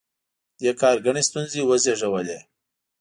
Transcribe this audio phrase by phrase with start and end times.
[0.59, 2.39] دې کار ګڼې ستونزې وزېږولې.